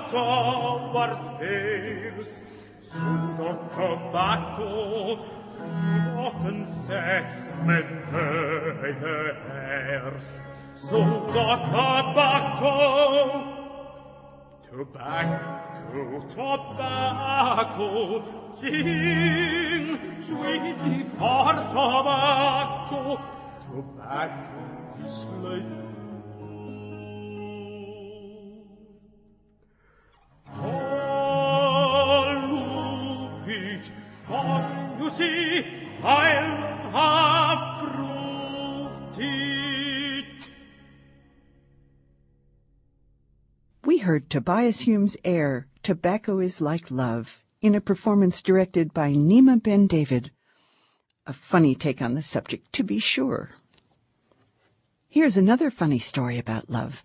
vårt 0.94 1.24
fels. 1.38 2.30
Sudo 2.88 3.50
tabacco, 3.74 4.72
luv 5.58 6.05
often 6.26 6.66
sets 6.66 7.46
men 7.64 7.86
they 8.10 8.92
their 9.00 9.34
hairs, 9.46 10.40
so 10.74 10.98
got 11.32 11.60
tobacco. 11.66 12.72
Tobacco, 14.68 16.02
tobacco, 16.34 17.88
sing 18.60 20.20
sweetly 20.20 21.04
for 21.14 21.52
tobacco. 21.70 23.00
Tobacco 23.70 24.64
is 25.04 25.18
like 25.42 25.72
All 30.60 32.36
look 32.50 33.46
it, 33.46 33.86
for 34.26 34.56
you 34.98 35.08
see, 35.10 35.85
we 43.84 43.98
heard 43.98 44.28
Tobias 44.28 44.80
Hume's 44.80 45.16
air, 45.24 45.68
Tobacco 45.82 46.38
is 46.38 46.60
Like 46.60 46.90
Love, 46.90 47.42
in 47.62 47.74
a 47.74 47.80
performance 47.80 48.42
directed 48.42 48.92
by 48.92 49.12
Nima 49.12 49.62
Ben 49.62 49.86
David. 49.86 50.30
A 51.26 51.32
funny 51.32 51.74
take 51.74 52.02
on 52.02 52.14
the 52.14 52.22
subject, 52.22 52.72
to 52.74 52.84
be 52.84 52.98
sure. 52.98 53.50
Here's 55.08 55.36
another 55.36 55.70
funny 55.70 55.98
story 55.98 56.38
about 56.38 56.68
love. 56.68 57.04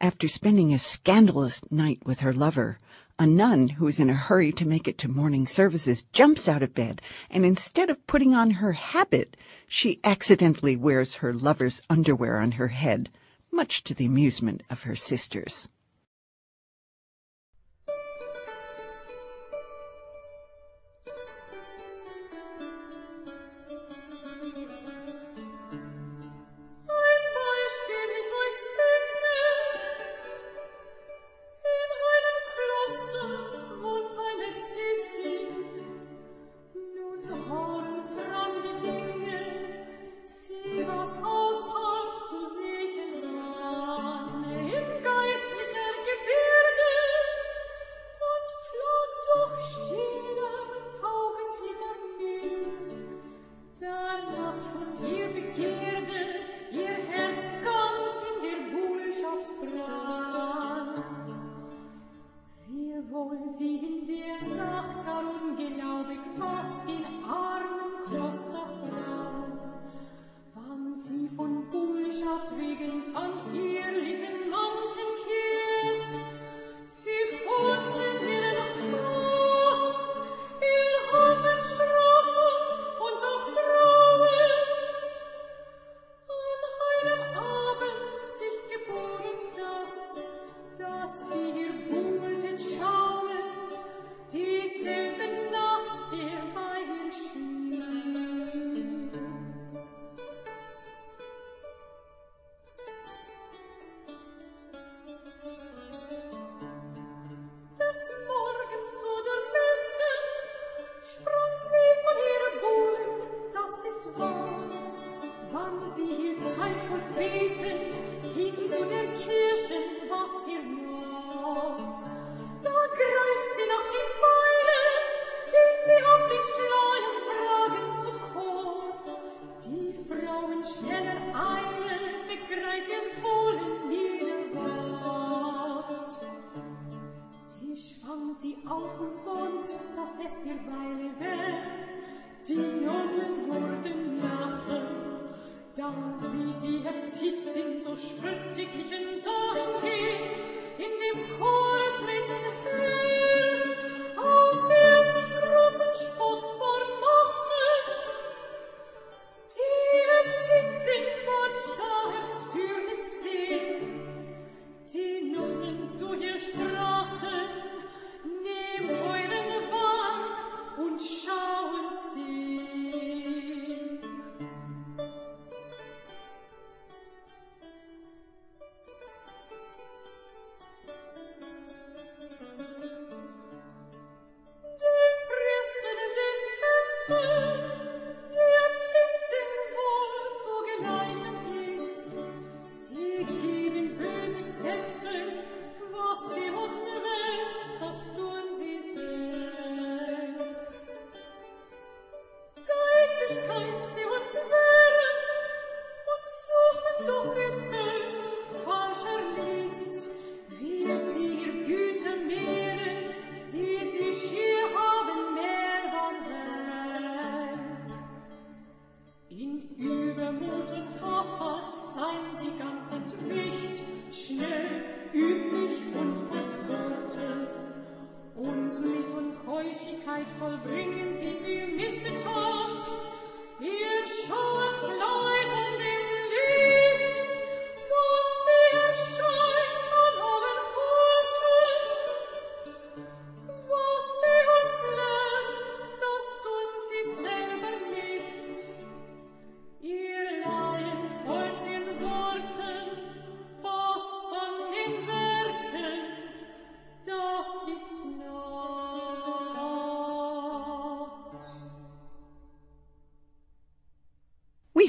After 0.00 0.28
spending 0.28 0.72
a 0.72 0.78
scandalous 0.78 1.60
night 1.72 2.00
with 2.04 2.20
her 2.20 2.32
lover, 2.32 2.78
a 3.18 3.26
nun 3.26 3.68
who 3.68 3.86
is 3.88 3.98
in 3.98 4.10
a 4.10 4.14
hurry 4.14 4.52
to 4.52 4.66
make 4.66 4.86
it 4.86 4.98
to 4.98 5.08
morning 5.08 5.46
services 5.46 6.04
jumps 6.12 6.48
out 6.48 6.62
of 6.62 6.74
bed, 6.74 7.00
and 7.30 7.46
instead 7.46 7.88
of 7.88 8.06
putting 8.06 8.34
on 8.34 8.50
her 8.50 8.72
habit, 8.72 9.38
she 9.66 10.00
accidentally 10.04 10.76
wears 10.76 11.16
her 11.16 11.32
lover's 11.32 11.80
underwear 11.88 12.36
on 12.38 12.52
her 12.52 12.68
head, 12.68 13.08
much 13.50 13.82
to 13.84 13.94
the 13.94 14.04
amusement 14.04 14.62
of 14.68 14.82
her 14.82 14.94
sisters. 14.94 15.66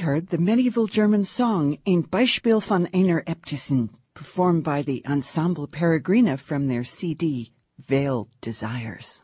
Heard 0.08 0.28
the 0.28 0.38
medieval 0.38 0.88
German 0.88 1.26
song 1.26 1.78
Ein 1.86 2.04
Beispiel 2.04 2.62
von 2.62 2.88
einer 2.94 3.22
Äbtissin, 3.24 3.90
performed 4.14 4.64
by 4.64 4.82
the 4.82 5.06
Ensemble 5.06 5.68
Peregrina 5.68 6.38
from 6.38 6.68
their 6.68 6.86
CD, 6.86 7.52
Veiled 7.78 8.30
Desires. 8.40 9.22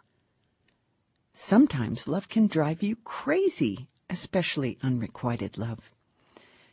Sometimes 1.32 2.10
love 2.10 2.28
can 2.28 2.48
drive 2.48 2.84
you 2.84 2.98
crazy, 2.98 3.88
especially 4.10 4.78
unrequited 4.84 5.58
love. 5.58 5.80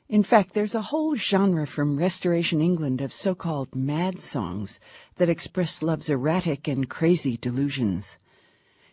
In 0.09 0.25
fact, 0.25 0.55
there's 0.55 0.75
a 0.75 0.91
whole 0.91 1.15
genre 1.15 1.65
from 1.65 1.97
Restoration 1.97 2.61
England 2.61 3.01
of 3.01 3.13
so-called 3.13 3.77
mad 3.77 4.21
songs 4.21 4.81
that 5.19 5.29
express 5.29 5.85
love's 5.85 6.09
erratic 6.09 6.67
and 6.67 6.91
crazy 6.91 7.37
delusions. 7.37 8.19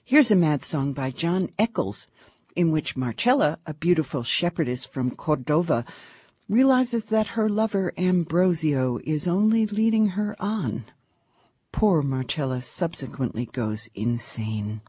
Here's 0.03 0.29
a 0.29 0.35
mad 0.35 0.63
song 0.63 0.93
by 0.93 1.09
John 1.09 1.49
Eccles, 1.57 2.05
in 2.57 2.71
which 2.71 2.97
Marcella, 2.97 3.59
a 3.67 3.73
beautiful 3.75 4.23
shepherdess 4.23 4.83
from 4.83 5.11
Cordova, 5.11 5.85
realizes 6.49 7.05
that 7.05 7.27
her 7.27 7.47
lover 7.47 7.93
Ambrosio 7.97 8.99
is 9.03 9.27
only 9.27 9.67
leading 9.67 10.07
her 10.09 10.35
on. 10.39 10.85
Poor 11.71 12.01
Marcella 12.01 12.61
subsequently 12.61 13.45
goes 13.45 13.89
insane. 13.93 14.81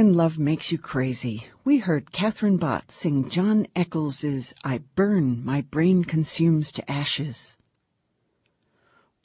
When 0.00 0.14
Love 0.14 0.38
Makes 0.38 0.72
You 0.72 0.78
Crazy, 0.78 1.48
we 1.62 1.76
heard 1.76 2.10
Catherine 2.10 2.56
Bott 2.56 2.90
sing 2.90 3.28
John 3.28 3.66
Eccles's 3.76 4.54
I 4.64 4.78
Burn, 4.94 5.44
My 5.44 5.60
Brain 5.60 6.04
Consumes 6.04 6.72
to 6.72 6.90
Ashes. 6.90 7.58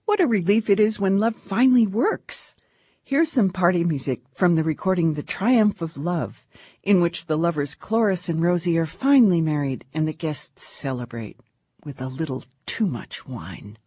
What 0.04 0.20
a 0.20 0.28
relief 0.28 0.70
it 0.70 0.82
is 0.82 1.00
when 1.00 1.18
love 1.18 1.38
finally 1.38 1.88
works! 1.88 2.58
Here's 3.06 3.32
some 3.32 3.52
party 3.52 3.86
music 3.86 4.20
from 4.34 4.56
the 4.56 4.66
recording 4.66 5.14
The 5.14 5.24
Triumph 5.24 5.82
of 5.82 5.96
Love, 5.96 6.46
in 6.84 7.00
which 7.00 7.28
the 7.28 7.38
lovers 7.38 7.74
Cloris 7.74 8.28
and 8.28 8.42
Rosie 8.42 8.78
are 8.78 8.86
finally 8.86 9.40
married 9.40 9.86
and 9.94 10.06
the 10.06 10.12
guests 10.12 10.62
celebrate 10.62 11.40
with 11.86 12.02
a 12.02 12.10
little 12.10 12.44
too 12.66 12.86
much 12.86 13.26
wine. 13.26 13.78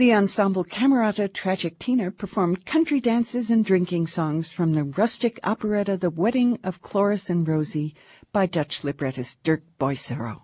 The 0.00 0.14
ensemble 0.14 0.64
Camerata 0.64 1.28
Trajectina 1.28 2.16
performed 2.16 2.64
country 2.64 3.00
dances 3.02 3.50
and 3.50 3.62
drinking 3.62 4.06
songs 4.06 4.48
from 4.48 4.72
the 4.72 4.84
rustic 4.84 5.38
operetta 5.44 5.98
The 5.98 6.08
Wedding 6.08 6.58
of 6.64 6.80
Cloris 6.80 7.28
and 7.28 7.46
Rosie 7.46 7.94
by 8.32 8.46
Dutch 8.46 8.82
librettist 8.82 9.42
Dirk 9.42 9.62
Buysero. 9.78 10.40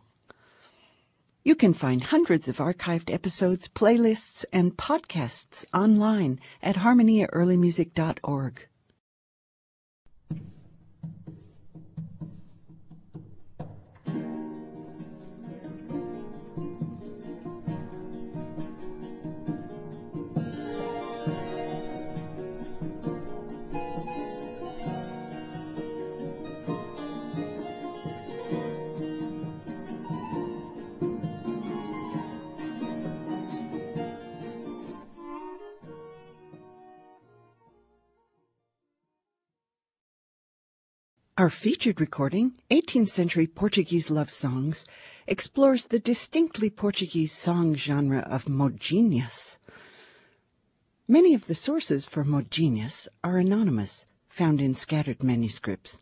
You 1.43 1.55
can 1.55 1.73
find 1.73 2.03
hundreds 2.03 2.49
of 2.49 2.59
archived 2.59 3.11
episodes, 3.11 3.67
playlists, 3.67 4.45
and 4.53 4.77
podcasts 4.77 5.65
online 5.73 6.39
at 6.63 6.77
harmoniaearlymusic.org. 6.77 8.69
Our 41.39 41.51
featured 41.51 42.01
recording, 42.01 42.57
18th 42.71 43.09
Century 43.09 43.47
Portuguese 43.47 44.11
Love 44.11 44.31
Songs, 44.31 44.87
explores 45.27 45.89
the 45.89 45.99
distinctly 45.99 46.71
Portuguese 46.71 47.31
song 47.31 47.75
genre 47.75 48.21
of 48.21 48.47
modinhas. 48.47 49.59
Many 51.07 51.35
of 51.35 51.47
the 51.47 51.55
sources 51.55 52.07
for 52.07 52.25
modinhas 52.25 53.07
are 53.23 53.37
anonymous, 53.37 54.07
found 54.31 54.63
in 54.63 54.73
scattered 54.73 55.23
manuscripts, 55.23 56.01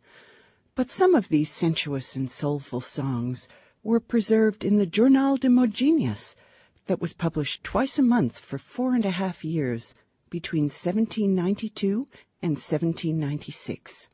but 0.73 0.89
some 0.89 1.13
of 1.13 1.27
these 1.27 1.51
sensuous 1.51 2.15
and 2.15 2.31
soulful 2.31 2.79
songs 2.79 3.49
were 3.83 3.99
preserved 3.99 4.63
in 4.63 4.77
the 4.77 4.87
Jornal 4.87 5.35
de 5.35 5.49
Modinhas 5.49 6.37
that 6.85 7.01
was 7.01 7.11
published 7.11 7.61
twice 7.61 7.99
a 7.99 8.03
month 8.03 8.39
for 8.39 8.57
four 8.57 8.95
and 8.95 9.03
a 9.03 9.11
half 9.11 9.43
years 9.43 9.93
between 10.29 10.69
1792 10.69 12.07
and 12.41 12.51
1796. 12.51 14.07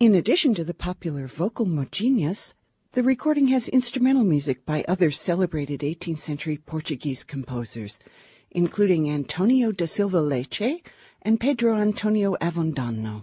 In 0.00 0.16
addition 0.16 0.54
to 0.56 0.64
the 0.64 0.74
popular 0.74 1.28
vocal 1.28 1.66
modinhas, 1.66 2.54
the 2.92 3.04
recording 3.04 3.46
has 3.48 3.68
instrumental 3.68 4.24
music 4.24 4.66
by 4.66 4.84
other 4.88 5.12
celebrated 5.12 5.80
18th 5.80 6.18
century 6.18 6.56
Portuguese 6.56 7.22
composers, 7.22 8.00
including 8.50 9.08
Antonio 9.08 9.70
da 9.70 9.86
Silva 9.86 10.20
Leite 10.20 10.82
and 11.22 11.38
Pedro 11.38 11.76
Antonio 11.76 12.34
Avondano. 12.40 13.22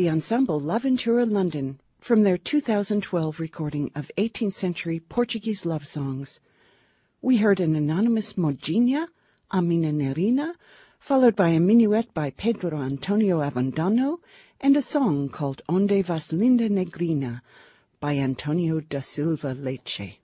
The 0.00 0.08
ensemble 0.08 0.58
L'Avventura 0.58 1.30
London 1.30 1.78
from 1.98 2.22
their 2.22 2.38
2012 2.38 3.38
recording 3.38 3.90
of 3.94 4.10
18th 4.16 4.54
century 4.54 4.98
Portuguese 4.98 5.66
love 5.66 5.86
songs. 5.86 6.40
We 7.20 7.36
heard 7.36 7.60
an 7.60 7.76
anonymous 7.76 8.32
Modinha, 8.32 9.08
Amina 9.52 9.92
Nerina, 9.92 10.54
followed 10.98 11.36
by 11.36 11.50
a 11.50 11.60
minuet 11.60 12.14
by 12.14 12.30
Pedro 12.30 12.80
Antonio 12.80 13.40
Avondano, 13.40 14.20
and 14.58 14.74
a 14.74 14.80
song 14.80 15.28
called 15.28 15.60
Onde 15.68 16.02
Vas 16.02 16.32
Linda 16.32 16.70
Negrina 16.70 17.42
by 18.00 18.16
Antonio 18.16 18.80
da 18.80 19.00
Silva 19.00 19.52
Leite. 19.52 20.18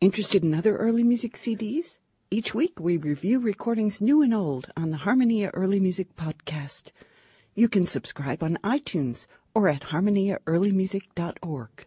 Interested 0.00 0.44
in 0.44 0.54
other 0.54 0.76
early 0.76 1.02
music 1.02 1.34
CDs? 1.34 1.98
Each 2.30 2.54
week 2.54 2.78
we 2.78 2.96
review 2.96 3.40
recordings 3.40 4.00
new 4.00 4.22
and 4.22 4.32
old 4.32 4.70
on 4.76 4.92
the 4.92 4.98
Harmonia 4.98 5.50
Early 5.54 5.80
Music 5.80 6.14
Podcast. 6.14 6.92
You 7.58 7.70
can 7.70 7.86
subscribe 7.86 8.42
on 8.42 8.58
iTunes 8.62 9.26
or 9.54 9.70
at 9.70 9.80
harmoniaearlymusic.org. 9.80 11.86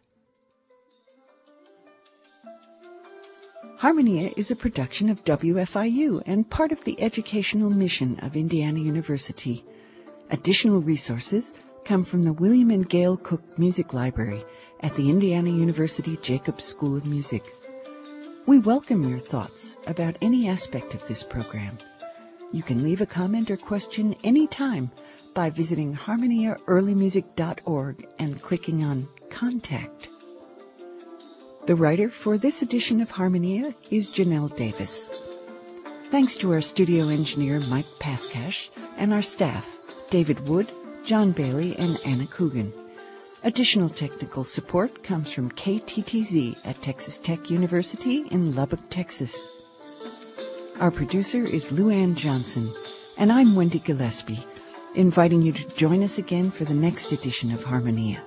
Harmonia 3.77 4.31
is 4.35 4.49
a 4.49 4.55
production 4.55 5.09
of 5.09 5.23
WFIU 5.25 6.23
and 6.25 6.49
part 6.49 6.71
of 6.71 6.83
the 6.83 6.99
educational 6.99 7.69
mission 7.69 8.19
of 8.21 8.35
Indiana 8.35 8.79
University. 8.79 9.63
Additional 10.31 10.81
resources 10.81 11.53
come 11.85 12.03
from 12.03 12.23
the 12.23 12.33
William 12.33 12.71
and 12.71 12.89
Gail 12.89 13.15
Cook 13.15 13.59
Music 13.59 13.93
Library 13.93 14.43
at 14.79 14.95
the 14.95 15.07
Indiana 15.07 15.51
University 15.51 16.17
Jacobs 16.23 16.65
School 16.65 16.97
of 16.97 17.05
Music. 17.05 17.43
We 18.47 18.57
welcome 18.57 19.07
your 19.07 19.19
thoughts 19.19 19.77
about 19.85 20.17
any 20.19 20.49
aspect 20.49 20.95
of 20.95 21.07
this 21.07 21.21
program. 21.21 21.77
You 22.51 22.63
can 22.63 22.81
leave 22.81 23.01
a 23.01 23.05
comment 23.05 23.51
or 23.51 23.57
question 23.57 24.15
anytime 24.23 24.89
by 25.33 25.49
visiting 25.49 25.95
harmoniaearlymusic.org 25.95 28.07
and 28.19 28.41
clicking 28.41 28.83
on 28.83 29.07
Contact. 29.29 30.09
The 31.65 31.75
writer 31.75 32.09
for 32.09 32.37
this 32.37 32.61
edition 32.61 33.01
of 33.01 33.11
Harmonia 33.11 33.75
is 33.91 34.09
Janelle 34.09 34.55
Davis. 34.55 35.11
Thanks 36.09 36.35
to 36.37 36.51
our 36.51 36.61
studio 36.61 37.09
engineer 37.09 37.59
Mike 37.59 37.85
Paskash 37.99 38.69
and 38.97 39.13
our 39.13 39.21
staff, 39.21 39.77
David 40.09 40.47
Wood, 40.47 40.71
John 41.05 41.31
Bailey, 41.31 41.75
and 41.77 41.99
Anna 42.05 42.25
Coogan. 42.27 42.73
Additional 43.43 43.89
technical 43.89 44.43
support 44.43 45.03
comes 45.03 45.31
from 45.31 45.51
KTTZ 45.51 46.57
at 46.65 46.81
Texas 46.81 47.17
Tech 47.17 47.49
University 47.49 48.25
in 48.31 48.55
Lubbock, 48.55 48.81
Texas. 48.89 49.49
Our 50.79 50.91
producer 50.91 51.43
is 51.43 51.71
Lou 51.71 51.89
Ann 51.89 52.15
Johnson, 52.15 52.73
and 53.17 53.31
I'm 53.31 53.55
Wendy 53.55 53.79
Gillespie 53.79 54.43
inviting 54.95 55.41
you 55.41 55.51
to 55.51 55.67
join 55.69 56.03
us 56.03 56.17
again 56.17 56.51
for 56.51 56.65
the 56.65 56.73
next 56.73 57.11
edition 57.11 57.51
of 57.51 57.63
Harmonia. 57.63 58.23